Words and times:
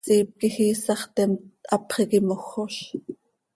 Siip 0.07 0.29
quij 0.39 0.57
iisax 0.65 1.01
theemt, 1.15 1.43
hapx 1.71 1.93
iiqui 2.01 2.19
mojoz. 2.27 2.77